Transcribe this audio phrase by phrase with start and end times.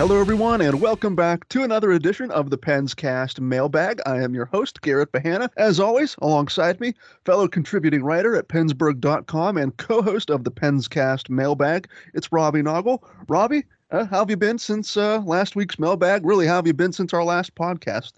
[0.00, 4.00] Hello, everyone, and welcome back to another edition of the Penscast Mailbag.
[4.06, 5.50] I am your host, Garrett Bahana.
[5.58, 6.94] As always, alongside me,
[7.26, 13.02] fellow contributing writer at PensBurgh.com and co host of the Penscast Mailbag, it's Robbie Noggle.
[13.28, 16.24] Robbie, uh, how have you been since uh, last week's mailbag?
[16.24, 18.14] Really, how have you been since our last podcast?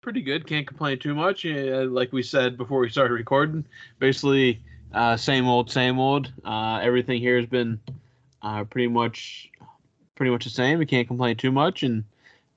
[0.00, 0.44] Pretty good.
[0.44, 1.46] Can't complain too much.
[1.46, 3.64] Uh, like we said before we started recording,
[4.00, 4.60] basically,
[4.92, 6.32] uh, same old, same old.
[6.44, 7.78] Uh, everything here has been
[8.42, 9.51] uh, pretty much
[10.14, 10.78] pretty much the same.
[10.78, 12.04] We can't complain too much, and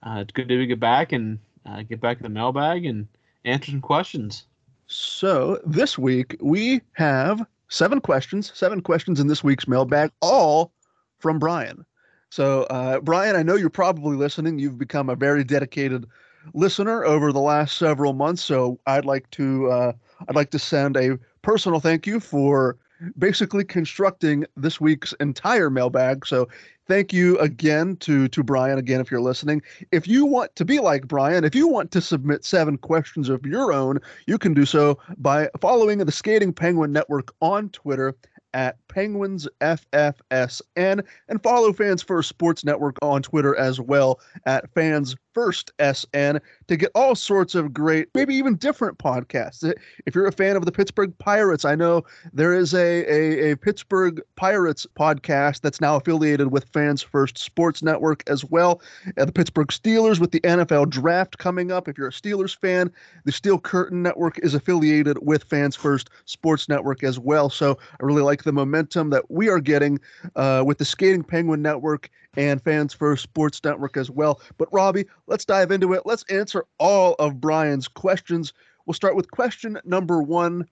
[0.04, 3.08] uh, it's good to get back and uh, get back in the mailbag and
[3.44, 4.46] answer some questions.
[4.88, 10.72] So this week we have seven questions, seven questions in this week's mailbag, all
[11.20, 11.86] from Brian.
[12.30, 14.60] So uh, Brian, I know you're probably listening.
[14.60, 16.06] You've become a very dedicated
[16.54, 18.44] listener over the last several months.
[18.44, 19.94] So I'd like to uh,
[20.28, 22.78] I'd like to send a personal thank you for
[23.18, 26.26] basically constructing this week's entire mailbag.
[26.26, 26.48] So
[26.88, 29.62] thank you again to to Brian again if you're listening.
[29.92, 33.46] If you want to be like Brian, if you want to submit seven questions of
[33.46, 38.16] your own, you can do so by following the Skating Penguin Network on Twitter
[38.54, 45.16] at Penguins FFSN and follow Fans First Sports Network on Twitter as well at Fans
[45.36, 49.70] First SN to get all sorts of great, maybe even different podcasts.
[50.06, 53.58] If you're a fan of the Pittsburgh Pirates, I know there is a, a, a
[53.58, 58.82] Pittsburgh Pirates podcast that's now affiliated with Fans First Sports Network as well.
[59.18, 61.90] Uh, the Pittsburgh Steelers with the NFL Draft coming up.
[61.90, 62.90] If you're a Steelers fan,
[63.26, 67.50] the Steel Curtain Network is affiliated with Fans First Sports Network as well.
[67.50, 70.00] So I really like the momentum that we are getting
[70.38, 74.42] uh, with the Skating Penguin Network and Fans First Sports Network as well.
[74.58, 76.04] But Robbie, let's dive into it.
[76.06, 78.54] Let's answer all of Brian's questions.
[78.86, 80.66] We'll start with question number one.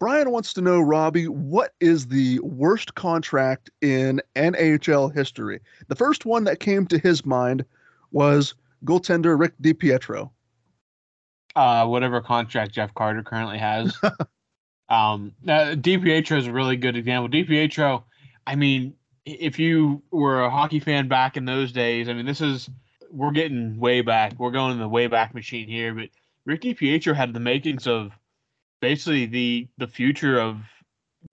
[0.00, 5.60] Brian wants to know, Robbie, what is the worst contract in NHL history?
[5.88, 7.64] The first one that came to his mind
[8.10, 10.30] was goaltender Rick DiPietro.
[11.56, 13.96] Uh, whatever contract Jeff Carter currently has.
[14.88, 17.28] um, uh, DiPietro is a really good example.
[17.28, 18.02] DiPietro,
[18.46, 18.94] I mean,
[19.26, 22.68] if you were a hockey fan back in those days, I mean, this is
[23.10, 24.34] we're getting way back.
[24.38, 26.08] We're going in the way back machine here, but
[26.44, 28.12] Rick DiPietro had the makings of
[28.80, 30.58] basically the the future of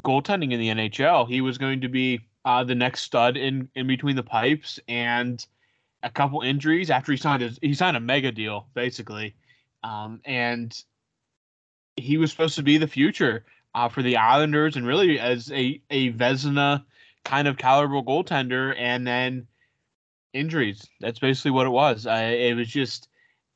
[0.04, 1.28] goaltending in the NHL.
[1.28, 5.46] He was going to be uh, the next stud in in between the pipes, and
[6.04, 9.36] a couple injuries after he signed his he signed a mega deal basically,
[9.84, 10.84] um, and
[11.98, 13.46] he was supposed to be the future
[13.76, 16.86] uh, for the Islanders and really as a a Vezina
[17.24, 19.48] kind of caliber goaltender, and then
[20.34, 20.88] injuries.
[21.00, 22.06] That's basically what it was.
[22.08, 23.08] Uh, it was just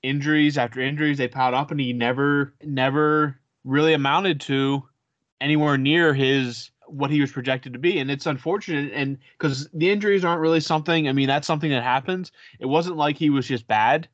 [0.04, 1.18] injuries after injuries.
[1.18, 4.84] They piled up, and he never never really amounted to
[5.42, 9.90] anywhere near his what he was projected to be and it's unfortunate and because the
[9.90, 13.48] injuries aren't really something i mean that's something that happens it wasn't like he was
[13.48, 14.08] just bad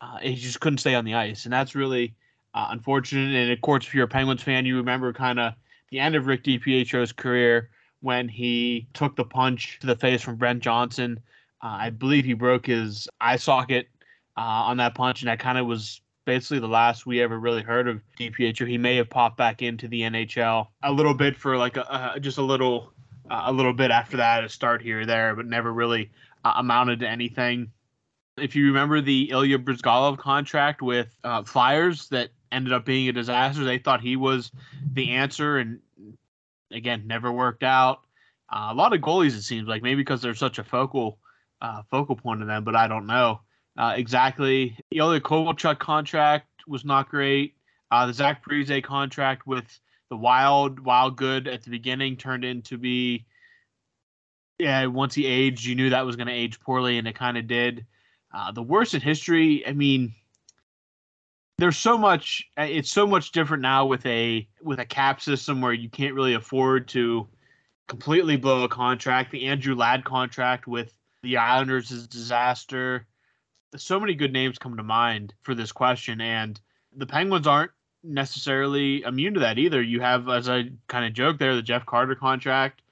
[0.00, 2.14] uh, he just couldn't stay on the ice and that's really
[2.54, 5.54] uh, unfortunate and of course if you're a penguins fan you remember kind of
[5.90, 10.36] the end of rick dipietro's career when he took the punch to the face from
[10.36, 11.18] brent johnson
[11.62, 13.88] uh, i believe he broke his eye socket
[14.36, 17.62] uh, on that punch and that kind of was basically the last we ever really
[17.62, 18.68] heard of DiPietro.
[18.68, 22.36] He may have popped back into the NHL a little bit for like a, just
[22.36, 22.92] a little
[23.30, 26.10] uh, a little bit after that, a start here or there, but never really
[26.44, 27.70] uh, amounted to anything.
[28.36, 33.12] If you remember the Ilya Bryzgalov contract with uh, Flyers that ended up being a
[33.12, 34.52] disaster, they thought he was
[34.92, 35.80] the answer, and
[36.72, 38.00] again, never worked out.
[38.50, 41.18] Uh, a lot of goalies, it seems like, maybe because they're such a focal
[41.60, 43.40] uh, focal point of them, but I don't know
[43.78, 44.76] uh, exactly.
[44.90, 47.54] The other Kovalchuk contract was not great.
[47.90, 49.64] Uh, the Zach Parise contract with
[50.10, 53.24] the Wild, Wild Good at the beginning turned into be,
[54.58, 57.38] yeah, once he aged, you knew that was going to age poorly, and it kind
[57.38, 57.86] of did.
[58.34, 60.12] Uh, the worst in history, I mean,
[61.58, 65.60] there's so much uh, it's so much different now with a with a cap system
[65.60, 67.26] where you can't really afford to
[67.88, 73.06] completely blow a contract the andrew ladd contract with the islanders is a disaster
[73.76, 76.60] so many good names come to mind for this question, and
[76.96, 77.72] the Penguins aren't
[78.02, 79.82] necessarily immune to that either.
[79.82, 82.82] You have, as I kind of joke there, the Jeff Carter contract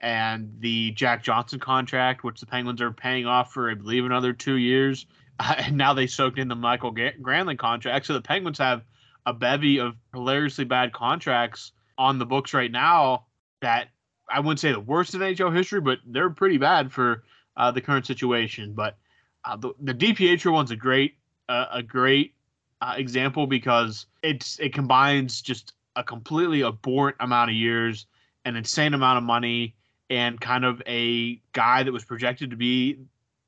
[0.00, 4.32] and the Jack Johnson contract, which the Penguins are paying off for, I believe, another
[4.32, 5.06] two years.
[5.38, 8.06] Uh, and now they soaked in the Mikael Granlund contract.
[8.06, 8.82] So the Penguins have
[9.26, 13.26] a bevy of hilariously bad contracts on the books right now
[13.60, 13.88] that
[14.28, 17.24] I wouldn't say the worst in NHL history, but they're pretty bad for
[17.56, 18.72] uh, the current situation.
[18.74, 18.96] But
[19.44, 21.16] uh, the, the one's a great
[21.48, 22.34] uh, a great
[22.80, 28.06] uh, example because it's it combines just a completely abhorrent amount of years,
[28.44, 29.74] an insane amount of money,
[30.10, 32.98] and kind of a guy that was projected to be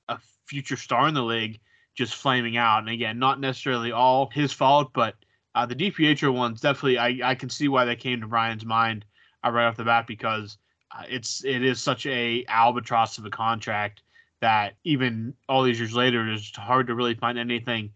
[0.09, 1.59] a future star in the league
[1.97, 2.79] just flaming out.
[2.79, 5.17] And again, not necessarily all his fault, but
[5.55, 9.05] uh, the DiPietro one's definitely I, I can see why that came to Brian's mind
[9.45, 10.59] uh, right off the bat because
[10.97, 14.03] uh, it's it is such a albatross of a contract
[14.41, 17.91] that even all these years later, it's hard to really find anything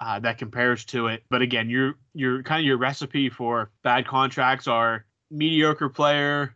[0.00, 1.22] uh, that compares to it.
[1.30, 6.54] But again, your your kind of your recipe for bad contracts are mediocre player,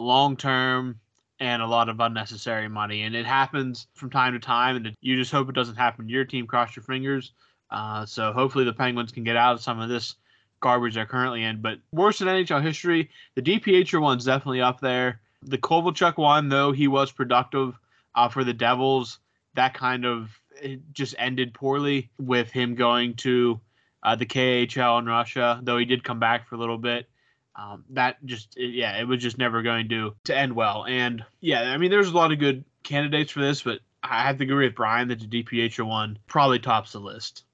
[0.00, 0.98] long term,
[1.40, 3.02] and a lot of unnecessary money.
[3.02, 6.12] And it happens from time to time, and you just hope it doesn't happen to
[6.12, 6.46] your team.
[6.46, 7.32] Cross your fingers.
[7.70, 10.14] Uh, so hopefully the Penguins can get out of some of this
[10.60, 11.60] garbage they're currently in.
[11.60, 15.20] But worse in NHL history, the DiPietro one's definitely up there.
[15.42, 17.78] The Kovalchuk one, though he was productive
[18.14, 19.18] uh, for the Devils,
[19.54, 20.40] that kind of
[20.92, 23.60] just ended poorly with him going to
[24.02, 27.08] uh, the KHL in Russia, though he did come back for a little bit.
[27.58, 30.84] Um, that just, yeah, it was just never going to to end well.
[30.86, 34.36] And yeah, I mean, there's a lot of good candidates for this, but I have
[34.38, 37.44] to agree with Brian that the DiPietro one probably tops the list.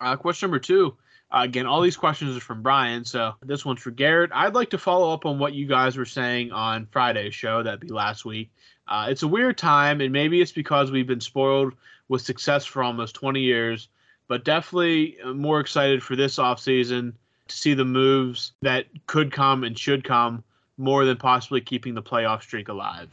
[0.00, 0.96] Uh, question number two.
[1.30, 4.32] Uh, again, all these questions are from Brian, so this one's for Garrett.
[4.34, 7.80] I'd like to follow up on what you guys were saying on Friday's show, that'd
[7.80, 8.50] be last week,
[8.88, 11.74] uh, it's a weird time, and maybe it's because we've been spoiled
[12.08, 13.88] with success for almost 20 years,
[14.28, 17.14] but definitely uh, more excited for this offseason
[17.52, 20.42] to see the moves that could come and should come
[20.78, 23.10] more than possibly keeping the playoff streak alive.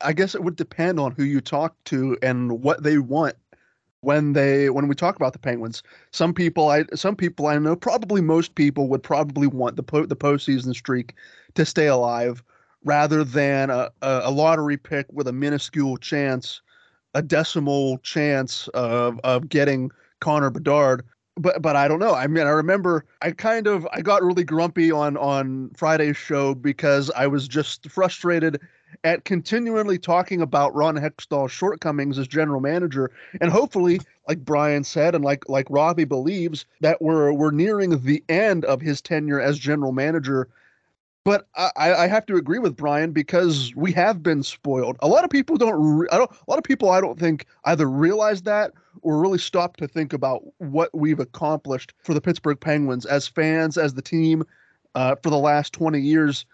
[0.00, 3.34] I guess it would depend on who you talk to and what they want
[4.00, 5.82] when they when we talk about the Penguins.
[6.12, 10.06] Some people I some people I know probably most people would probably want the po-
[10.06, 11.14] the postseason streak
[11.54, 12.42] to stay alive
[12.84, 16.60] rather than a, a lottery pick with a minuscule chance,
[17.14, 19.90] a decimal chance of of getting
[20.20, 21.04] Connor Bedard.
[21.36, 22.14] But but I don't know.
[22.14, 26.54] I mean, I remember I kind of I got really grumpy on on Friday's show
[26.54, 28.60] because I was just frustrated
[29.04, 35.14] at continually talking about Ron Hextall's shortcomings as general manager, and hopefully, like Brian said,
[35.14, 39.58] and like like Robbie believes that we're we're nearing the end of his tenure as
[39.58, 40.48] general manager
[41.26, 44.96] but I, I have to agree with Brian because we have been spoiled.
[45.00, 45.98] A lot of people don't.
[45.98, 46.30] Re- I don't.
[46.30, 48.70] A lot of people I don't think either realize that
[49.02, 53.76] or really stop to think about what we've accomplished for the Pittsburgh Penguins as fans,
[53.76, 54.44] as the team,
[54.94, 56.46] uh, for the last twenty years.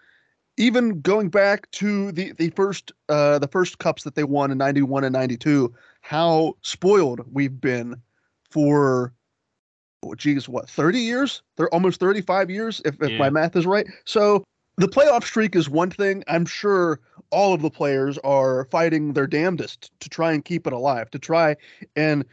[0.57, 4.57] Even going back to the the first uh, the first cups that they won in
[4.57, 7.95] ninety one and ninety two, how spoiled we've been
[8.49, 9.13] for
[10.03, 11.43] oh, geez, what, 30 years?
[11.55, 13.17] They're almost 35 years, if, if Yeah.
[13.17, 13.87] my math is right.
[14.03, 14.43] So
[14.77, 16.23] the playoff streak is one thing.
[16.27, 16.99] I'm sure
[17.29, 21.19] all of the players are fighting their damnedest to try and keep it alive, to
[21.19, 21.55] try
[21.95, 22.25] and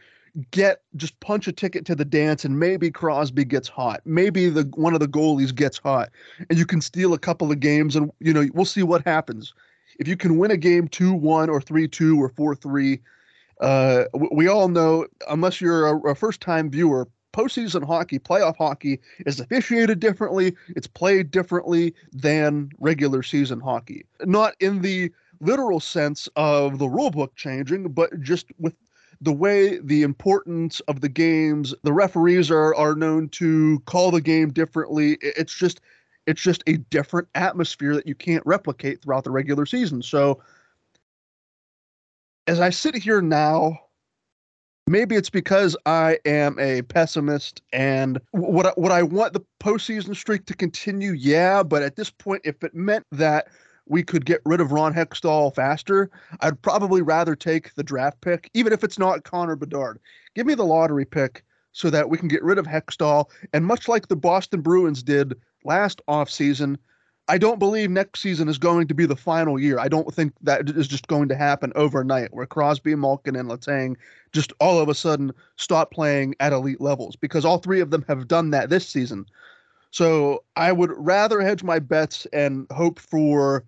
[0.51, 4.01] get just punch a ticket to the dance and maybe Crosby gets hot.
[4.05, 6.09] Maybe the one of the goalies gets hot
[6.49, 9.53] and you can steal a couple of games and you know, we'll see what happens.
[9.99, 12.99] If you can win a game 2-1 or 3-2 or 4-3,
[13.59, 19.39] uh, we all know, unless you're a, a first-time viewer, postseason hockey, playoff hockey is
[19.39, 20.55] officiated differently.
[20.69, 24.05] It's played differently than regular season hockey.
[24.25, 28.75] Not in the literal sense of the rule book changing, but just with
[29.21, 34.21] the way the importance of the games, the referees are are known to call the
[34.21, 35.17] game differently.
[35.21, 35.81] It's just
[36.27, 40.01] it's just a different atmosphere that you can't replicate throughout the regular season.
[40.01, 40.41] So
[42.47, 43.79] as I sit here now,
[44.87, 50.15] maybe it's because I am a pessimist and w- what I, I want the postseason
[50.15, 51.11] streak to continue.
[51.11, 53.47] Yeah, but at this point, if it meant that
[53.87, 56.09] we could get rid of Ron Hextall faster,
[56.39, 59.99] I'd probably rather take the draft pick, even if it's not Connor Bedard.
[60.35, 63.29] Give me the lottery pick so that we can get rid of Hextall.
[63.53, 66.77] And much like the Boston Bruins did last offseason,
[67.27, 69.79] I don't believe next season is going to be the final year.
[69.79, 73.95] I don't think that is just going to happen overnight where Crosby, Malkin, and Letang
[74.33, 78.03] just all of a sudden stop playing at elite levels because all three of them
[78.07, 79.25] have done that this season.
[79.91, 83.65] So I would rather hedge my bets and hope for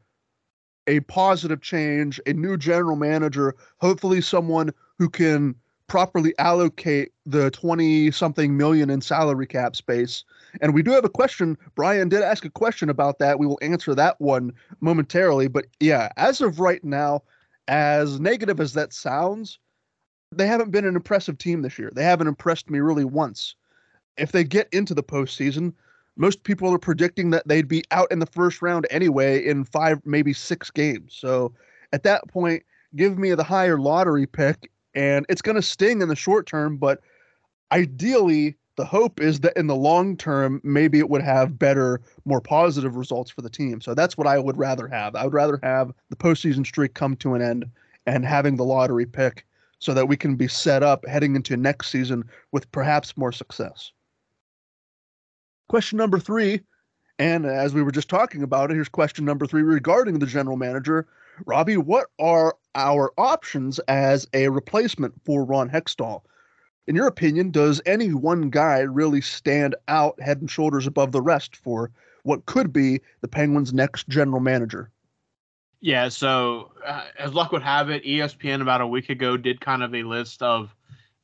[0.88, 5.56] a positive change, a new general manager, hopefully someone who can
[5.88, 10.24] properly allocate the 20 something million in salary cap space.
[10.62, 11.58] And we do have a question.
[11.76, 13.40] Brian did ask a question about that.
[13.40, 15.48] We will answer that one momentarily.
[15.48, 17.24] But yeah, as of right now,
[17.68, 19.60] as negative as that sounds,
[20.32, 21.92] they haven't been an impressive team this year.
[21.94, 23.56] They haven't impressed me really once.
[24.18, 25.74] If they get into the postseason,
[26.16, 30.00] most people are predicting that they'd be out in the first round anyway in five,
[30.06, 31.16] maybe six games.
[31.16, 31.54] So
[31.92, 32.64] at that point,
[32.96, 36.78] give me the higher lottery pick, and it's going to sting in the short term.
[36.78, 37.02] But
[37.72, 42.42] ideally, the hope is that in the long term, maybe it would have better, more
[42.42, 43.82] positive results for the team.
[43.82, 45.16] So that's what I would rather have.
[45.16, 47.66] I would rather have the postseason streak come to an end
[48.06, 49.46] and having the lottery pick
[49.80, 53.92] so that we can be set up heading into next season with perhaps more success.
[55.68, 56.62] Question number three,
[57.20, 60.58] and as we were just talking about it, here's question number three regarding the general
[60.58, 61.08] manager.
[61.46, 66.22] Robbie, what are our options as a replacement for Ron Hextall?
[66.86, 71.22] In your opinion, does any one guy really stand out head and shoulders above the
[71.22, 71.92] rest for
[72.24, 74.92] what could be the Penguins' next general manager?
[75.80, 79.84] Yeah, so uh, as luck would have it, ESPN about a week ago did kind
[79.84, 80.74] of a list of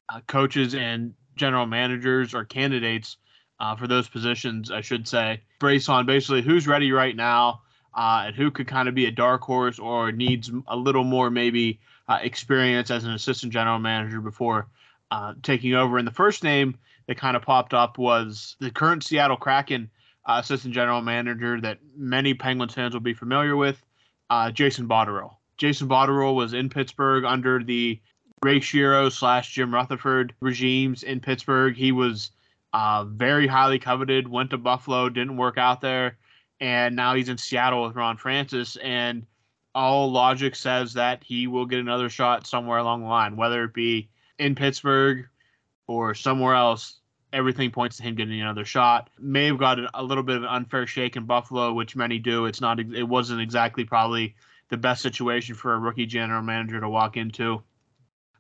[0.10, 3.18] uh, coaches and general managers or candidates
[3.60, 7.62] uh, for those positions, I should say, based on basically who's ready right now
[7.96, 11.30] uh, and who could kind of be a dark horse or needs a little more
[11.30, 14.68] maybe uh, experience as an assistant general manager before
[15.12, 15.98] uh, taking over.
[15.98, 19.90] And the first name that kind of popped up was the current Seattle Kraken
[20.28, 23.84] uh, assistant general manager that many Penguins fans will be familiar with
[24.30, 25.36] uh, Jason Botterill.
[25.58, 28.00] Jason Botterill was in Pittsburgh under the
[28.44, 31.76] Ray Shero slash Jim Rutherford regimes in Pittsburgh.
[31.76, 32.32] He was
[32.74, 36.18] uh, very highly coveted, went to Buffalo, didn't work out there,
[36.62, 38.78] and now he's in Seattle with Ron Francis.
[38.78, 39.26] And
[39.76, 43.74] all logic says that he will get another shot somewhere along the line, whether it
[43.74, 45.28] be in Pittsburgh
[45.88, 46.96] or somewhere else.
[47.32, 49.12] Everything points to him getting another shot.
[49.20, 52.46] May have got a little bit of an unfair shake in Buffalo, which many do.
[52.46, 52.80] It's not.
[52.80, 54.36] It wasn't exactly probably
[54.70, 57.62] the best situation for a rookie general manager to walk into.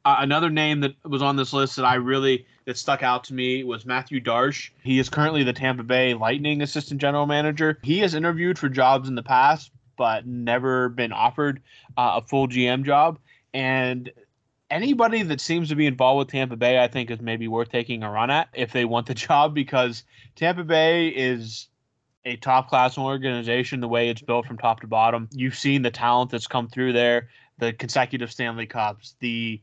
[0.05, 3.33] Uh, another name that was on this list that I really that stuck out to
[3.33, 4.71] me was Mathieu Darche.
[4.81, 7.77] He is currently the Tampa Bay Lightning assistant general manager.
[7.83, 11.61] He has interviewed for jobs in the past, but never been offered
[11.97, 13.19] uh, a full GM job.
[13.53, 14.11] And
[14.69, 18.03] anybody that seems to be involved with Tampa Bay, I think, is maybe worth taking
[18.03, 20.03] a run at if they want the job because
[20.35, 21.67] Tampa Bay is
[22.25, 25.29] a top class organization the way it's built from top to bottom.
[25.31, 29.61] You've seen the talent that's come through there, the consecutive Stanley Cups, the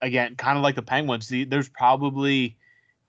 [0.00, 2.56] again, kind of like the Penguins, the, there's probably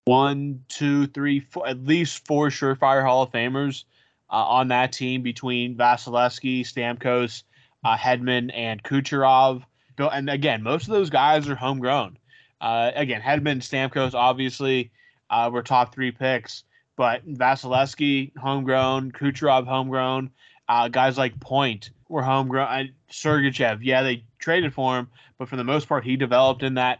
[0.05, 3.83] one, two, three, four, at least four surefire Hall of Famers
[4.29, 7.43] uh, on that team between Vasilevskiy, Stamkos,
[7.83, 9.63] uh, Hedman, and Kucherov.
[9.99, 12.17] And again, most of those guys are homegrown.
[12.61, 14.91] Uh, again, Hedman, Stamkos, obviously,
[15.29, 16.63] uh, were top three picks,
[16.95, 20.29] but Vasilevskiy, homegrown, Kucherov, homegrown.
[20.67, 22.67] Uh, guys like Point were homegrown.
[22.67, 26.75] Uh, Sergachev, yeah, they traded for him, but for the most part, he developed in
[26.75, 26.99] that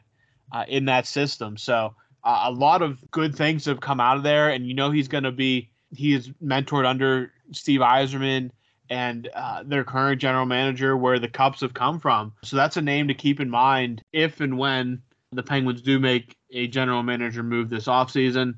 [0.52, 1.58] uh, in that system.
[1.58, 4.90] So Uh, a lot of good things have come out of there, and you know
[4.90, 8.50] he's going to be he is mentored under Steve Yzerman
[8.90, 12.34] and uh, their current general manager, where the Cubs have come from.
[12.44, 15.02] So that's a name to keep in mind if and when
[15.32, 18.56] the Penguins do make a general manager move this offseason.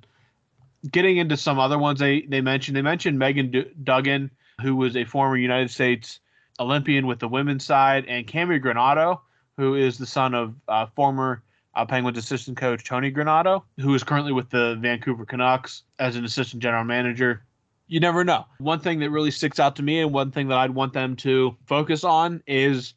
[0.92, 4.32] Getting into some other ones they, they mentioned, they mentioned Megan D- Duggan,
[4.62, 6.20] who was a former United States
[6.60, 9.20] Olympian with the women's side, and Cammi Granato,
[9.58, 11.44] who is the son of uh, former
[11.76, 16.26] uh, Penguins assistant coach Tony Granato, who is currently with the Vancouver Canucks as an
[16.26, 17.44] assistant general manager.
[17.88, 18.46] You never know.
[18.60, 21.16] One thing that really sticks out to me, and one thing that I'd want them
[21.18, 22.94] to focus on, is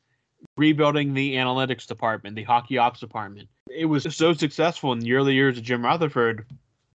[0.56, 3.48] rebuilding the analytics department, the hockey ops department.
[3.68, 6.46] It was so successful in the early years of Jim Rutherford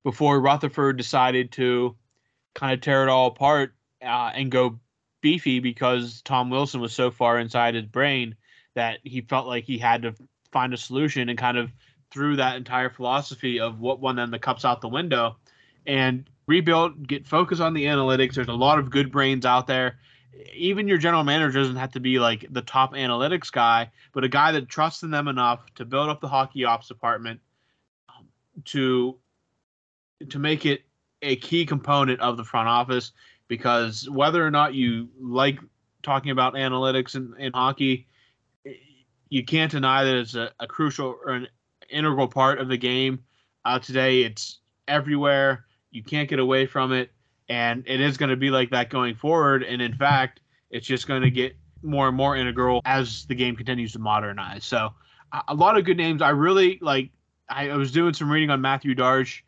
[0.04, 1.96] before Rutherford decided to
[2.54, 4.78] kind of tear it all apart uh, and go
[5.20, 8.34] beefy because Tom Wilson was so far inside his brain
[8.74, 10.14] that he felt like he had to
[10.50, 11.70] find a solution and kind of
[12.10, 15.36] threw that entire philosophy of what won them the cups out the window
[15.86, 18.34] and rebuild, get focus on the analytics.
[18.34, 19.98] There's a lot of good brains out there.
[20.54, 24.28] Even your general manager doesn't have to be like the top analytics guy, but a
[24.28, 27.40] guy that trusts in them enough to build up the hockey ops department
[28.10, 28.26] um,
[28.66, 29.16] to
[30.28, 30.82] to make it
[31.22, 33.12] a key component of the front office.
[33.48, 35.58] Because whether or not you like
[36.02, 38.06] talking about analytics in, in hockey,
[39.28, 41.48] you can't deny that it's a, a crucial or an
[41.90, 43.24] integral part of the game.
[43.64, 45.66] Uh, today, it's everywhere.
[45.92, 47.12] You can't get away from it,
[47.48, 49.62] and it is going to be like that going forward.
[49.62, 53.54] And in fact, it's just going to get more and more integral as the game
[53.54, 54.64] continues to modernize.
[54.64, 54.90] So,
[55.48, 56.22] a lot of good names.
[56.22, 57.10] I really like.
[57.48, 59.42] I, was doing some reading on Mathieu Darche.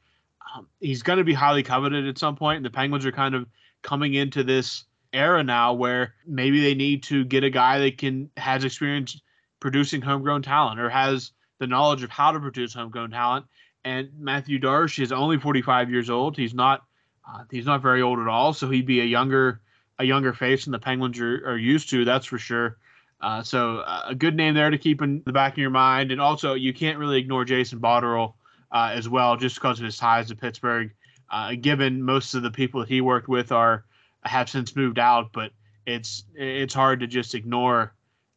[0.55, 3.35] Um, he's going to be highly coveted at some point, and the Penguins are kind
[3.35, 3.47] of
[3.83, 4.85] coming into this
[5.15, 9.21] era now where maybe they need to get a guy that can has experience
[9.61, 13.47] producing homegrown talent or has the knowledge of how to produce homegrown talent
[13.85, 16.37] and Mathieu Darche is only 45 years old.
[16.37, 16.85] He's not
[17.29, 19.61] uh, he's not very old at all, so he'd be a younger
[19.99, 22.05] a younger face than the Penguins are, are used to.
[22.05, 22.79] That's for sure.
[23.21, 26.13] Uh, so uh, a good name there to keep in the back of your mind,
[26.13, 28.35] and also you can't really ignore Jason Botterill
[28.73, 30.91] uh, as well, just because of his ties to Pittsburgh.
[31.31, 33.85] Uh, given most of the people that he worked with are
[34.25, 35.53] have since moved out, but
[35.87, 37.95] it's it's hard to just ignore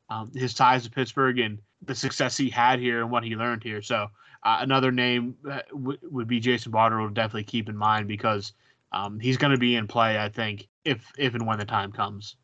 [0.09, 3.63] um, his ties to Pittsburgh and the success he had here and what he learned
[3.63, 3.81] here.
[3.81, 4.07] So
[4.43, 5.35] uh, another name
[5.71, 8.53] w- would be Jason Botterill to definitely keep in mind because
[8.91, 11.91] um, he's going to be in play, I think, if if and when the time
[11.91, 12.35] comes.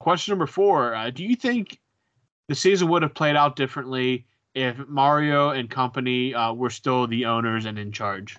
[0.00, 1.78] Question number four: uh, Do you think
[2.48, 7.24] the season would have played out differently if Mario and company uh, were still the
[7.26, 8.36] owners and in charge?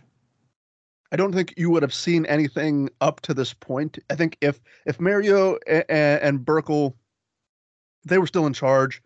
[1.11, 3.99] I don't think you would have seen anything up to this point.
[4.09, 6.95] I think if if Mario and, and Burkle
[8.05, 9.01] they were still in charge,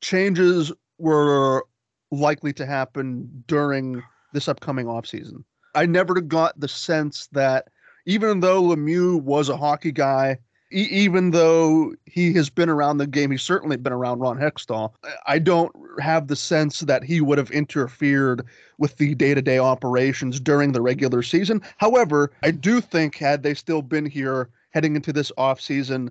[0.00, 1.64] changes were
[2.12, 5.42] likely to happen during this upcoming offseason.
[5.74, 7.68] I never got the sense that
[8.06, 10.38] even though Lemieux was a hockey guy,
[10.70, 14.92] e- even though he has been around the game, he's certainly been around Ron Hextall.
[15.26, 18.44] I don't have the sense that he would have interfered
[18.78, 21.62] with the day to day operations during the regular season.
[21.78, 26.10] However, I do think had they still been here heading into this offseason,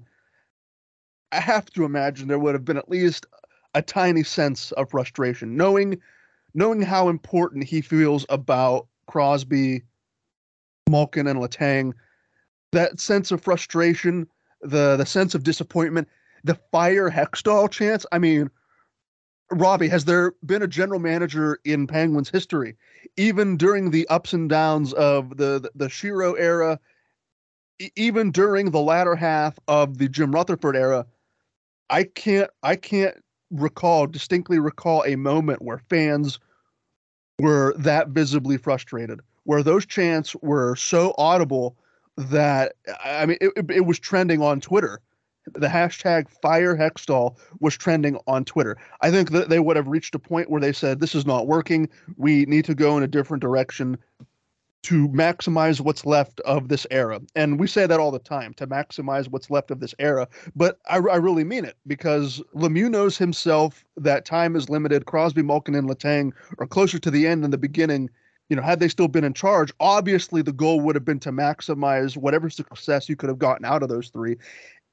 [1.32, 3.26] I have to imagine there would have been at least
[3.74, 6.00] a tiny sense of frustration, knowing
[6.54, 9.84] knowing how important he feels about Crosby,
[10.90, 11.94] Malkin, and Letang.
[12.74, 14.28] That sense of frustration,
[14.62, 16.08] the the sense of disappointment,
[16.44, 18.06] the fire Hextall chance.
[18.12, 18.50] I mean,
[19.52, 22.76] Robbie, has there been a general manager in Penguins history,
[23.18, 26.80] even during the ups and downs of the the, the Shero era,
[27.96, 31.06] even during the latter half of the Jim Rutherford era?
[31.90, 33.18] I can't I can't
[33.52, 36.40] recall distinctly recall a moment where fans
[37.40, 41.76] were that visibly frustrated, where those chants were so audible
[42.18, 45.02] that I mean it, it was trending on Twitter.
[45.54, 48.78] The hashtag fire Hextall was trending on Twitter.
[49.02, 51.48] I think that they would have reached a point where they said, This is not
[51.48, 51.90] working.
[52.16, 53.98] We need to go in a different direction
[54.84, 57.20] to maximize what's left of this era.
[57.36, 60.28] And we say that all the time to maximize what's left of this era.
[60.56, 65.06] But I, I really mean it because Lemieux knows himself that time is limited.
[65.06, 68.10] Crosby, Malkin, and Letang are closer to the end than the beginning.
[68.50, 71.32] You know, had they still been in charge, obviously the goal would have been to
[71.32, 74.38] maximize whatever success you could have gotten out of those three.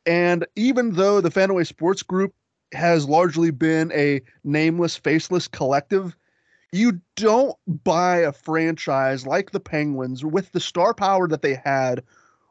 [0.07, 2.35] And even though the Fenway Sports Group
[2.72, 6.14] has largely been a nameless, faceless collective,
[6.72, 12.02] you don't buy a franchise like the Penguins with the star power that they had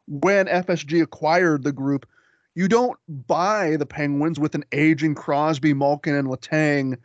[0.06, 2.06] when FSG acquired the group.
[2.54, 6.98] You don't buy the Penguins with an aging Crosby, Malkin, and Letang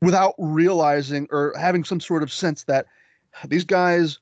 [0.00, 2.86] without realizing or having some sort of sense that
[3.48, 4.18] These guys,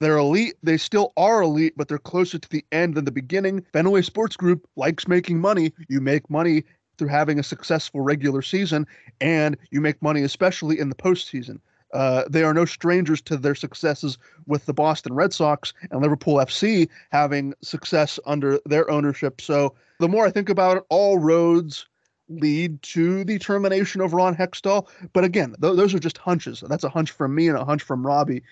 [0.00, 0.54] they're elite.
[0.62, 3.64] They still are elite, but they're closer to the end than the beginning.
[3.72, 5.72] Fenway Sports Group likes making money.
[5.88, 6.64] You make money
[6.98, 8.86] through having a successful regular season,
[9.20, 11.60] and you make money especially in the postseason.
[11.96, 16.34] Uh, they are no strangers to their successes with the Boston Red Sox and Liverpool
[16.34, 19.40] FC having success under their ownership.
[19.40, 21.86] So the more I think about it, all roads
[22.28, 24.88] lead to the termination of Ron Hextall.
[25.14, 26.62] But again, th- those are just hunches.
[26.68, 28.42] That's a hunch from me and a hunch from Robbie.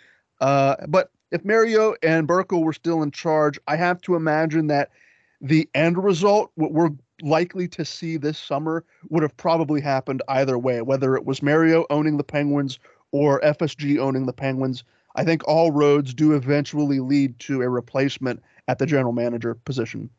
[0.41, 4.91] Uh, but if Mario and Burkle were still in charge, I have to imagine that
[5.43, 10.59] the end result, what we're likely to see this summer, would have probably happened either
[10.59, 12.79] way, whether it was Mario owning the Penguins
[13.15, 14.83] or FSG owning the Penguins.
[15.15, 20.11] I think all roads do eventually lead to a replacement at the general manager position.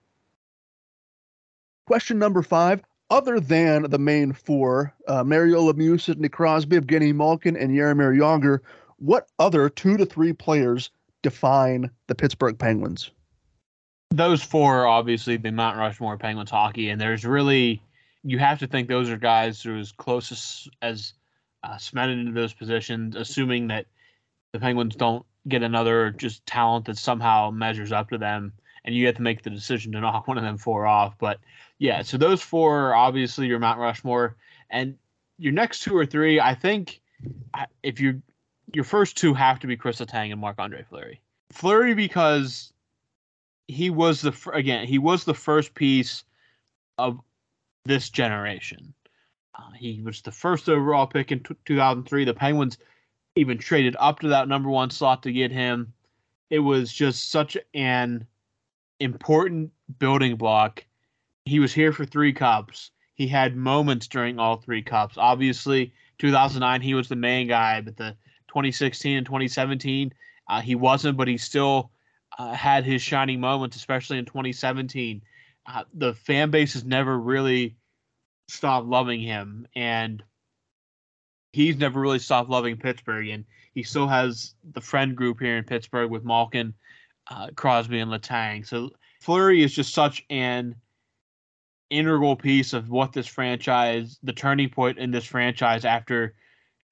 [1.87, 2.81] Question number five.
[3.09, 8.59] Other than the main four, uh, Mario Lemieux, Sidney Crosby, Evgeny Malkin, and Jaromir Jagr,
[8.97, 10.89] what other two to three players
[11.21, 13.11] define the Pittsburgh Penguins?
[14.11, 17.81] Those four are obviously the Mount Rushmore Penguins hockey, and there's really
[18.23, 21.13] you have to think those are guys who are as close as, as
[21.65, 23.85] uh, cemented into those positions, assuming that
[24.53, 29.05] the Penguins don't get another just talent that somehow measures up to them, and you
[29.07, 31.17] have to make the decision to knock one of them four off.
[31.17, 31.39] But
[31.79, 34.35] yeah, so those four are obviously your Mount Rushmore,
[34.69, 34.95] and
[35.37, 37.01] your next two or three, I think,
[37.83, 38.21] if you
[38.73, 41.21] your first two have to be Chris Letang and Marc Andre Fleury.
[41.51, 42.73] Fleury because
[43.67, 46.23] he was the again he was the first piece
[46.97, 47.19] of
[47.85, 48.94] this generation.
[49.57, 52.25] Uh, he was the first overall pick in t- 2003.
[52.25, 52.77] The Penguins
[53.35, 55.93] even traded up to that number one slot to get him.
[56.49, 58.27] It was just such an
[58.99, 60.85] important building block.
[61.45, 62.91] He was here for three cups.
[63.13, 65.15] He had moments during all three cups.
[65.17, 68.15] Obviously, 2009 he was the main guy, but the
[68.47, 70.13] 2016 and 2017
[70.47, 71.91] uh, he wasn't, but he still
[72.37, 75.21] uh, had his shining moments, especially in 2017.
[75.65, 77.75] Uh, the fan base has never really
[78.47, 80.23] stopped loving him, and
[81.53, 83.27] he's never really stopped loving Pittsburgh.
[83.29, 86.73] And he still has the friend group here in Pittsburgh with Malkin,
[87.29, 88.65] uh, Crosby, and Letang.
[88.65, 90.75] So Fleury is just such an
[91.89, 96.35] integral piece of what this franchise, the turning point in this franchise after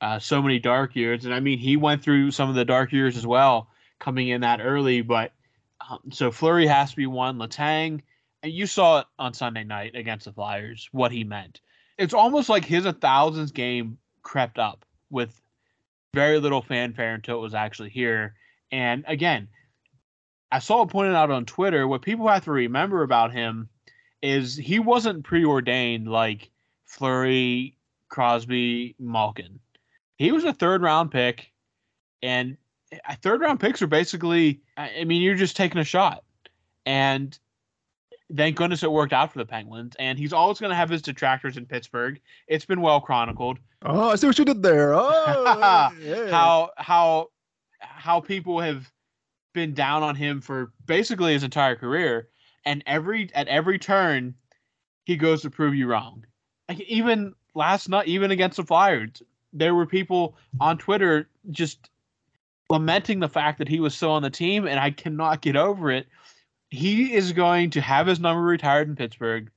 [0.01, 1.25] uh, so many dark years.
[1.25, 4.41] And I mean, he went through some of the dark years as well, coming in
[4.41, 5.01] that early.
[5.01, 5.31] But
[5.89, 7.37] um, so Fleury has to be one.
[7.37, 8.01] Letang,
[8.43, 11.61] and you saw it on Sunday night against the Flyers, what he meant.
[11.97, 15.41] It's almost like his a thousands game crept up with
[16.13, 18.35] very little fanfare until it was actually here.
[18.71, 19.47] And again,
[20.51, 21.87] I saw it pointed out on Twitter.
[21.87, 23.69] What people have to remember about him
[24.21, 26.51] is he wasn't preordained like
[26.85, 27.77] Fleury,
[28.09, 29.59] Crosby, Malkin.
[30.17, 31.51] He was a third round pick,
[32.21, 32.57] and
[32.91, 36.23] eh, third round picks are basically, I mean, you're just taking a shot.
[36.85, 37.37] And
[38.35, 39.95] thank goodness it worked out for the Penguins.
[39.99, 42.19] And he's always going to have his detractors in Pittsburgh.
[42.47, 43.59] It's been well chronicled.
[43.83, 44.93] Oh, I see what you did there.
[44.93, 46.29] Oh, yeah.
[46.29, 47.29] how how
[47.79, 48.91] how people have
[49.53, 52.29] been down on him for basically his entire career,
[52.65, 54.35] and every at every turn,
[55.05, 56.25] he goes to prove you wrong.
[56.69, 61.89] Like even last night, even against the Flyers, there were people on Twitter just
[62.69, 65.91] lamenting the fact that he was still on the team, and I cannot get over
[65.91, 66.07] it.
[66.73, 69.51] He is going to have his number retired in Pittsburgh.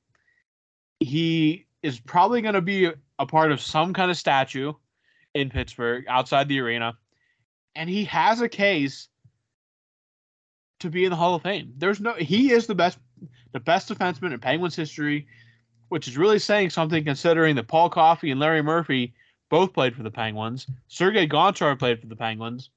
[0.99, 4.73] He is probably going to be a, part of some kind of statue
[5.33, 6.95] in Pittsburgh outside the arena,
[7.75, 9.07] and he has a case
[10.79, 11.73] to be in the Hall of Fame.
[11.75, 12.99] There's no he is the best
[13.51, 15.25] the best defenseman in Penguins history,
[15.89, 19.15] which is really saying something considering that Paul Coffey and Larry Murphy
[19.49, 20.67] both played for the Penguins.
[20.87, 22.69] Sergei Gonchar played for the Penguins.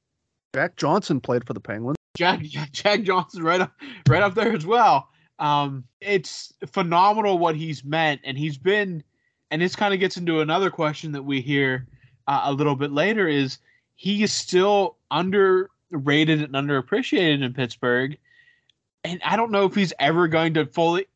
[0.55, 2.00] Jack Johnson played for the Penguins.
[2.16, 2.40] Jack
[2.73, 3.73] Jack Johnson right up
[4.09, 5.09] right up there as well.
[5.38, 9.03] Um, it's phenomenal what he's meant, and he's been,
[9.51, 11.87] and this kind of gets into another question that we hear
[12.27, 13.59] uh, a little bit later is
[13.96, 18.18] he is still underrated and underappreciated in Pittsburgh,
[19.03, 21.07] and I don't know if he's ever going to fully.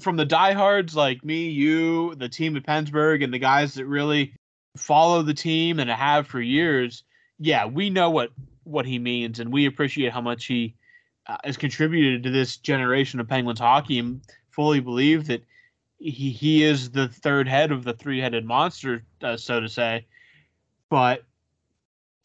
[0.00, 4.32] From the diehards like me, you, the team at PensBurgh, and the guys that really
[4.78, 7.02] follow the team and have for years,
[7.38, 8.32] yeah, we know what
[8.64, 10.74] what he means, and we appreciate how much he
[11.26, 14.20] uh, has contributed to this generation of Penguins hockey, and
[14.50, 15.44] fully believe that
[15.98, 20.06] he he is the third head of the three headed monster, uh, so to say.
[20.90, 21.24] But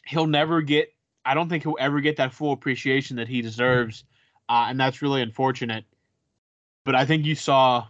[0.06, 0.94] he'll never get.
[1.26, 4.04] I don't think he'll ever get that full appreciation that he deserves,
[4.50, 5.86] uh, and that's really unfortunate.
[6.86, 7.88] But I think you saw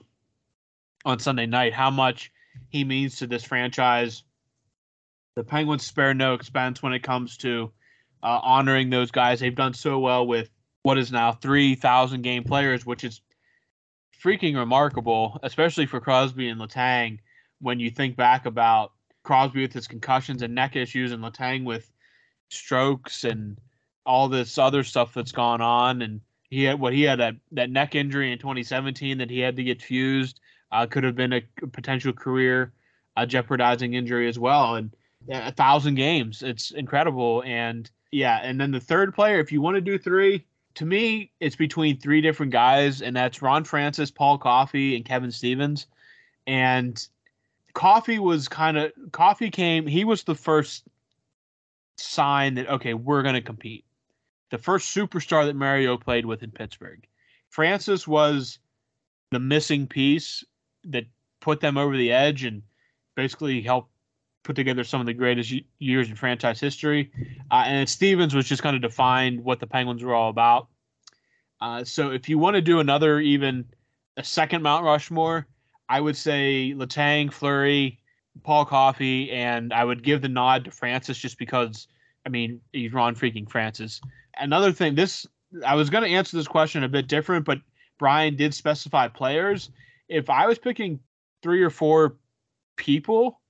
[1.06, 2.32] on Sunday night how much
[2.70, 4.24] he means to this franchise.
[5.36, 7.72] The Penguins spare no expense when it comes to
[8.24, 9.40] uh, honoring those guys.
[9.40, 10.50] They've done so well with
[10.84, 13.22] what is now 3,000 game players, which is
[14.24, 17.20] freaking remarkable, especially for Crosby and Letang
[17.60, 21.92] When you think back about Crosby with his concussions and neck issues, and Letang with
[22.50, 23.58] strokes and
[24.06, 27.70] all this other stuff that's gone on, and he had what he had that that
[27.70, 30.40] neck injury in 2017 that he had to get fused.
[30.72, 32.74] Uh, could have been a potential career
[33.18, 34.96] uh, jeopardizing injury as well, and
[35.30, 36.44] a thousand games.
[36.44, 38.40] It's incredible, and yeah.
[38.44, 42.00] And then the third player, if you want to do three, to me, it's between
[42.00, 45.88] three different guys, and that's Ron Francis, Paul Coffey, and Kevin Stevens.
[46.46, 47.04] And
[47.74, 49.88] Coffey was kind of Coffey came.
[49.88, 50.88] He was the first
[51.98, 53.86] sign that okay, we're going to compete.
[54.50, 57.06] The first superstar that Mario played with in Pittsburgh.
[57.50, 58.60] Francis was
[59.32, 60.44] the missing piece
[60.86, 61.06] that
[61.42, 62.62] put them over the edge and
[63.16, 63.92] basically helped
[64.48, 67.12] put together some of the greatest years in franchise history.
[67.52, 70.70] Uh, and Stevens was just kind of defined what the Penguins were all about.
[71.60, 73.66] Uh, so if you want to do another, even
[74.16, 75.46] a second Mount Rushmore,
[75.90, 78.00] I would say Letang, Fleury,
[78.44, 81.88] Paul Coffey, and I would give the nod to Francis just because,
[82.26, 84.00] I mean, he's Ron freaking Francis.
[84.40, 85.26] Another thing, this
[85.66, 87.60] I was going to answer this question a bit different, but
[88.00, 89.72] Brian did specify players.
[90.08, 91.00] If I was picking
[91.42, 92.18] three or four
[92.76, 93.42] people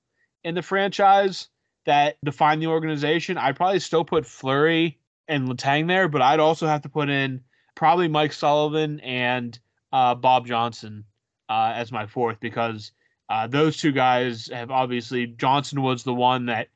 [0.48, 1.50] in the franchise
[1.86, 6.68] that define the organization, I'd probably still put Fleury and Letang there, but I'd also
[6.68, 7.42] have to put in
[7.76, 9.60] probably Mike Sullivan and
[9.92, 11.04] uh, Bob Johnson
[11.50, 12.94] uh, as my fourth because
[13.28, 16.70] uh, those two guys have obviously Johnson was the one that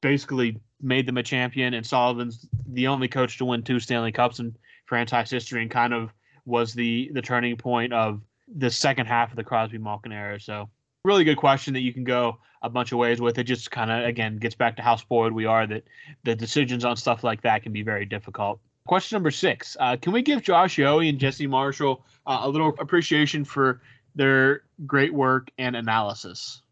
[0.00, 4.40] basically made them a champion, and Sullivan's the only coach to win two Stanley Cups
[4.40, 6.10] in franchise history, and kind of
[6.46, 8.20] was the the turning point of
[8.52, 10.40] the second half of the Crosby Malkin era.
[10.40, 10.68] So
[11.04, 13.38] really good question that you can go a bunch of ways with.
[13.38, 15.84] It just kind of again gets back to how spoiled we are that
[16.24, 18.60] the decisions on stuff like that can be very difficult.
[18.86, 22.74] Question number six: uh, Can we give Josh Yohe and Jesse Marshall uh, a little
[22.78, 23.80] appreciation for
[24.14, 26.62] their great work and analysis?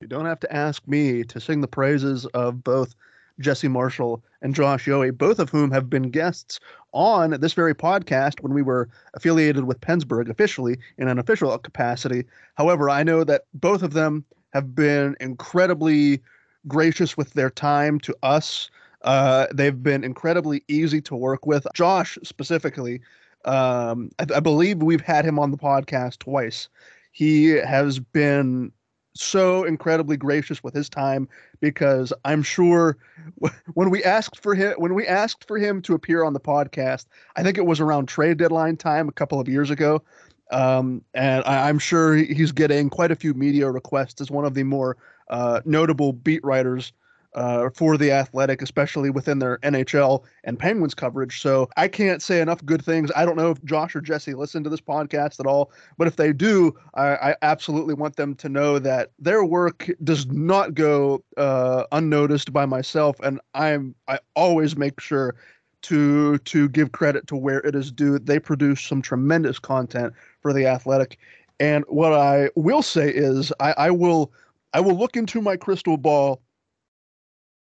[0.00, 2.94] You don't have to ask me to sing the praises of both
[3.40, 6.60] Jesse Marshall and Josh Yohe, both of whom have been guests
[6.92, 12.24] on this very podcast when we were affiliated with PensBurgh officially in an official capacity.
[12.54, 16.20] However, I know that both of them have been incredibly
[16.68, 18.70] gracious with their time to us.
[19.02, 21.66] Uh, they've been incredibly easy to work with.
[21.74, 23.00] Josh, specifically,
[23.44, 26.68] um, I, I believe we've had him on the podcast twice.
[27.12, 28.72] He has been
[29.16, 31.28] so incredibly gracious with his time
[31.60, 32.96] because I'm sure
[33.74, 37.06] when we asked for him when we asked for him to appear on the podcast,
[37.36, 40.02] I think it was around trade deadline time a couple of years ago.
[40.50, 44.54] Um, and I, am sure he's getting quite a few media requests as one of
[44.54, 44.96] the more
[45.30, 46.92] uh, notable beat writers
[47.34, 51.40] uh, for the Athletic, especially within their NHL and Penguins coverage.
[51.40, 53.10] So I can't say enough good things.
[53.16, 56.16] I don't know if Josh or Jesse listen to this podcast at all, but if
[56.16, 61.22] they do, I, I absolutely want them to know that their work does not go
[61.36, 65.34] uh, unnoticed by myself, and I'm I always make sure
[65.82, 68.18] to to give credit to where it is due.
[68.18, 71.18] They produce some tremendous content for the Athletic,
[71.60, 74.32] and what I will say is I, I will
[74.72, 76.40] I will look into my crystal ball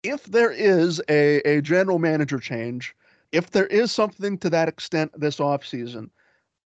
[0.04, 2.96] if there is a, a general manager change,
[3.32, 6.10] if there is something to that extent this offseason,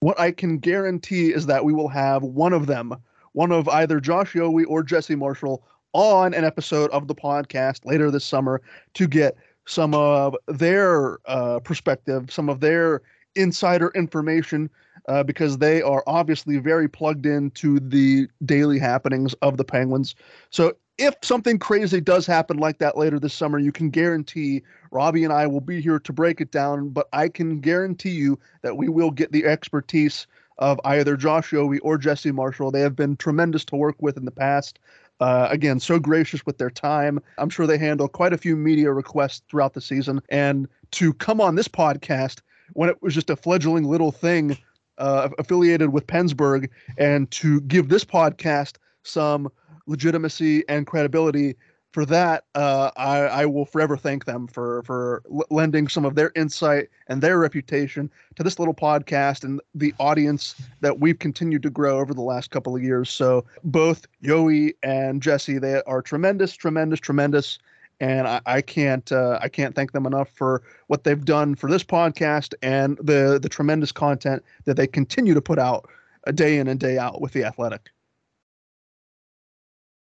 [0.01, 2.93] what I can guarantee is that we will have one of them,
[3.31, 8.11] one of either Josh Yohe or Jesse Marshall, on an episode of the podcast later
[8.11, 8.61] this summer
[8.95, 13.01] to get some of their uh, perspective, some of their
[13.35, 14.69] insider information,
[15.07, 20.15] uh, because they are obviously very plugged into the daily happenings of the Penguins.
[20.49, 25.23] So if something crazy does happen like that later this summer, you can guarantee Robbie
[25.23, 26.89] and I will be here to break it down.
[26.89, 30.27] But I can guarantee you that we will get the expertise
[30.59, 32.71] of either Josh Yohe or Jesse Marshall.
[32.71, 34.79] They have been tremendous to work with in the past.
[35.19, 37.19] Uh, again, so gracious with their time.
[37.37, 40.21] I'm sure they handle quite a few media requests throughout the season.
[40.29, 42.41] And to come on this podcast
[42.73, 44.57] when it was just a fledgling little thing
[44.97, 49.49] uh, affiliated with PensBurgh and to give this podcast some
[49.87, 51.55] legitimacy and credibility
[51.93, 56.15] for that, uh, I, I, will forever thank them for for l- lending some of
[56.15, 61.61] their insight and their reputation to this little podcast and the audience that we've continued
[61.61, 63.11] to grow over the last couple of years.
[63.11, 67.59] So both Yohe and Jesse, they are tremendous, tremendous, tremendous,
[67.99, 71.69] and I, I can't uh, I can't thank them enough for what they've done for
[71.69, 75.87] this podcast and the the tremendous content that they continue to put out
[76.25, 77.92] uh, day in and day out with the Athletic.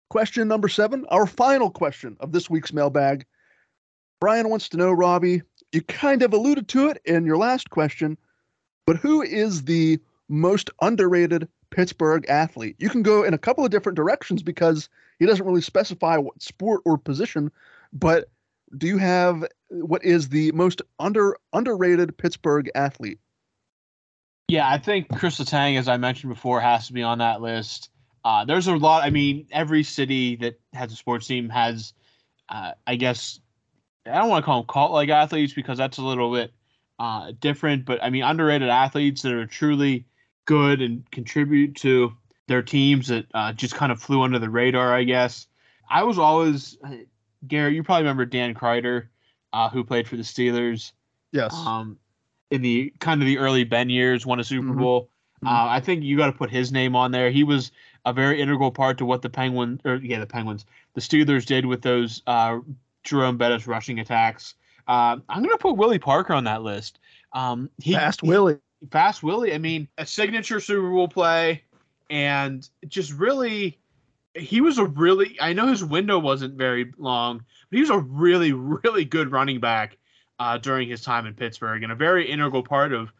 [0.08, 3.26] Question number seven, our final question of this week's mailbag.
[4.20, 5.42] Brian wants to know, Robbie,
[5.72, 8.16] you kind of alluded to it in your last question,
[8.86, 12.76] but who is the most underrated Pittsburgh athlete?
[12.78, 14.88] You can go in a couple of different directions because
[15.18, 17.50] he doesn't really specify what sport or position,
[17.92, 18.30] but
[18.76, 23.18] do you have what is the most under underrated Pittsburgh athlete?
[24.48, 27.90] Yeah, I think Chris Letang, as I mentioned before, has to be on that list.
[28.26, 29.04] Uh, there's a lot.
[29.04, 31.92] I mean, every city that has a sports team has,
[32.48, 33.38] uh, I guess,
[34.04, 36.52] I don't want to call them cult like athletes because that's a little bit
[36.98, 37.84] uh, different.
[37.84, 40.06] But I mean, underrated athletes that are truly
[40.44, 42.14] good and contribute to
[42.48, 45.46] their teams that uh, just kind of flew under the radar, I guess.
[45.88, 46.96] I was always, uh,
[47.46, 49.06] Garrett, you probably remember Dan Kreider,
[49.52, 50.90] uh, who played for the Steelers.
[51.30, 51.54] Yes.
[51.54, 51.96] Um,
[52.50, 54.78] in the kind of the early Ben years, won a Super Mhm.
[54.78, 55.10] Bowl.
[55.44, 55.48] Mhm.
[55.48, 57.30] Uh, I think you got to put his name on there.
[57.30, 57.70] He was
[58.06, 60.64] a very integral part to what the Penguins, or yeah, the Penguins,
[60.94, 62.60] the Steelers did with those uh,
[63.02, 64.54] Jerome Bettis rushing attacks.
[64.86, 67.00] Uh, I'm going to put Willie Parker on that list.
[67.32, 68.58] Um, he, Fast he- Willie.
[68.92, 69.52] Fast Willie.
[69.52, 71.64] I mean, a signature Super Bowl play,
[72.08, 73.78] and just really,
[74.34, 75.36] he was a really.
[75.40, 79.58] I know his window wasn't very long, but he was a really, really good running
[79.58, 79.98] back
[80.38, 83.10] uh, during his time in Pittsburgh, and a very integral part of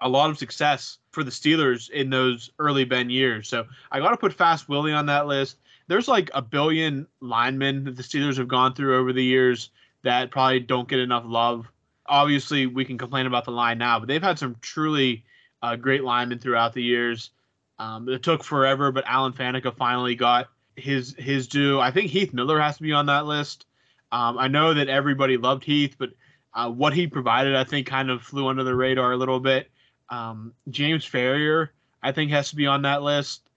[0.00, 3.48] a lot of success for the Steelers in those early Ben years.
[3.48, 5.58] So I got to put Fast Willie on that list.
[5.88, 9.70] There's like a billion linemen that the Steelers have gone through over the years
[10.02, 11.70] that probably don't get enough love.
[12.06, 15.24] Obviously, we can complain about the line now, but they've had some truly
[15.62, 17.30] uh, great linemen throughout the years.
[17.78, 21.80] Um, it took forever, but Alan Faneca finally got his his due.
[21.80, 23.66] I think Heath Miller has to be on that list.
[24.12, 26.10] Um, I know that everybody loved Heath, but
[26.52, 29.70] uh, what he provided, I think, kind of flew under the radar a little bit.
[30.10, 31.68] Um, James Farrior,
[32.02, 33.48] I think, has to be on that list.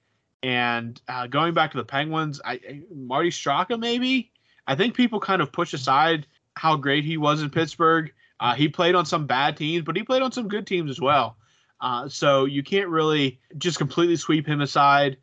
[0.43, 4.31] And uh, going back to the Penguins, I, Marty Straka maybe.
[4.67, 8.11] I think people kind of push aside how great he was in Pittsburgh.
[8.39, 10.99] Uh, he played on some bad teams, but he played on some good teams as
[10.99, 11.37] well.
[11.81, 15.17] Uh, so you can't really just completely sweep him aside.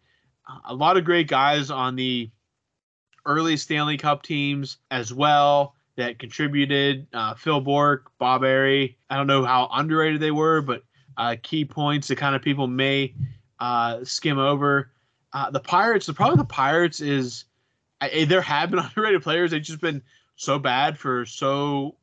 [0.66, 2.30] A lot of great guys on the
[3.24, 7.06] early Stanley Cup teams as well that contributed.
[7.12, 8.96] Uh, Phil Bourque, Bob Errey.
[9.08, 10.82] I don't know how underrated they were, but
[11.20, 13.14] uh, key points that kind of people may
[13.59, 14.90] uh, skim over.
[15.35, 17.44] Uh, the Pirates, the problem with the Pirates is
[18.00, 19.50] I, there have been underrated players.
[19.50, 20.00] They've just been
[20.37, 21.96] so bad for so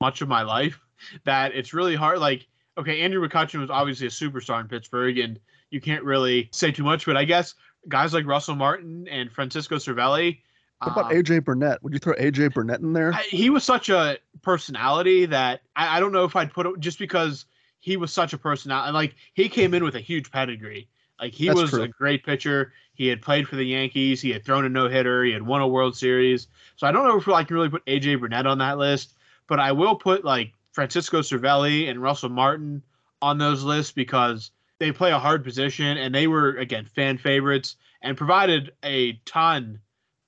[0.00, 0.78] much of my life
[1.24, 2.20] that it's really hard.
[2.20, 2.46] Like,
[2.78, 6.84] okay, Andrew McCutchen was obviously a superstar in Pittsburgh, and you can't really say too
[6.84, 7.04] much.
[7.04, 7.56] But I guess
[7.88, 10.38] guys like Russell Martin and Francisco Cervelli.
[10.78, 11.82] What about um, AJ Burnett?
[11.82, 13.12] Would you throw AJ Burnett in there?
[13.12, 16.78] I, he was such a personality that I, I don't know if I'd put it
[16.78, 17.46] just because
[17.82, 18.92] he was such a personality.
[18.92, 20.88] Like he came in with a huge pedigree.
[21.20, 21.82] Like he That's was true.
[21.82, 22.72] a great pitcher.
[22.94, 24.20] He had played for the Yankees.
[24.20, 25.24] He had thrown a no hitter.
[25.24, 26.46] He had won a World Series.
[26.76, 29.14] So I don't know if I can really put AJ Burnett on that list,
[29.48, 32.82] but I will put like Francisco Cervelli and Russell Martin
[33.20, 37.76] on those lists because they play a hard position and they were again fan favorites
[38.02, 39.80] and provided a ton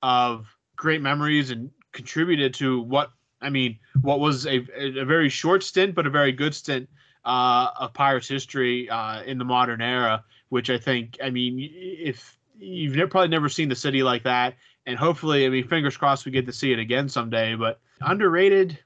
[0.03, 5.62] of great memories and contributed to what I mean, what was a, a very short
[5.62, 6.88] stint but a very good stint
[7.24, 10.24] uh, of Pirates history uh, in the modern era.
[10.50, 14.54] Which I think, I mean, if you've ne- probably never seen the city like that,
[14.87, 17.56] and hopefully, I mean, fingers crossed we get to see it again someday.
[17.56, 18.78] But underrated,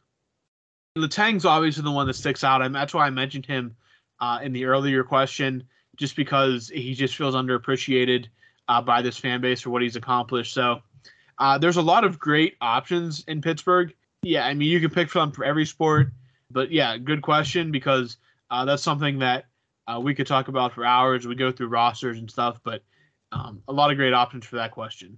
[0.96, 2.62] Letang's obviously the one that sticks out.
[2.62, 3.77] and that's why I mentioned him
[4.20, 5.64] uh, in the earlier question,
[5.96, 8.27] just because he just feels underappreciated
[8.68, 10.53] uh, by this fan base for what he's accomplished.
[10.53, 10.81] So
[11.38, 13.94] uh, there's a lot of great options in Pittsburgh.
[14.22, 16.09] Yeah, I mean, you can pick from for every sport,
[16.51, 18.16] but yeah, good question because
[18.51, 19.47] uh, that's something that
[19.87, 21.27] uh, we could talk about for hours.
[21.27, 22.83] We go through rosters and stuff, but
[23.33, 25.17] um, a lot of great options for that question.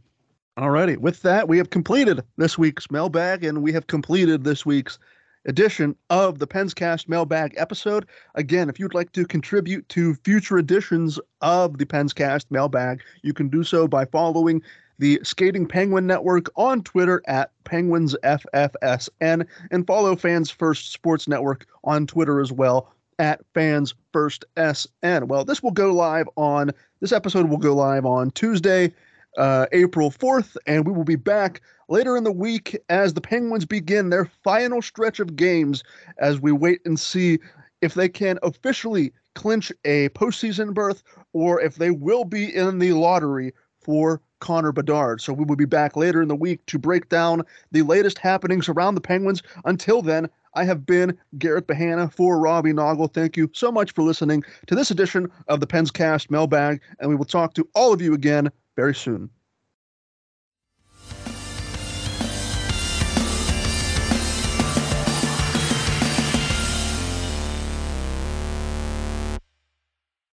[0.59, 4.99] Alrighty, with that, we have completed this week's mailbag and we have completed this week's
[5.47, 8.07] edition of the Penscast mailbag episode.
[8.35, 13.49] Again, if you'd like to contribute to future editions of the Penscast mailbag, you can
[13.49, 14.63] do so by following
[14.99, 22.07] the Skating Penguin Network on Twitter at PenguinsFFSN and follow Fans First Sports Network on
[22.07, 25.29] Twitter as well at Fans First SN.
[25.29, 28.93] Well, this will go live on this episode will go live on Tuesday,
[29.37, 31.61] uh, April 4th, and we will be back
[31.91, 35.85] later in the week as the Penguins begin their final stretch of games
[36.19, 37.39] as we wait and see
[37.83, 41.03] if they can officially clinch a postseason berth
[41.35, 45.21] or if they will be in the lottery for Connor Bedard.
[45.21, 48.69] So we will be back later in the week to break down the latest happenings
[48.69, 49.43] around the Penguins.
[49.65, 53.13] Until then, I have been Garrett Bahana for Robbie Noggle.
[53.13, 57.15] Thank you so much for listening to this edition of the Penscast Mailbag, and we
[57.15, 59.31] will talk to all of you again very soon.